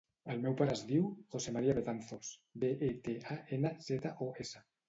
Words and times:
El 0.35 0.39
meu 0.45 0.53
pare 0.61 0.71
es 0.77 0.81
diu 0.91 1.03
José 1.35 1.53
maria 1.59 1.75
Betanzos: 1.81 2.33
be, 2.65 2.73
e, 2.91 2.93
te, 3.09 3.15
a, 3.37 3.41
ena, 3.59 3.75
zeta, 3.93 4.17
o, 4.29 4.33
essa. 4.47 4.69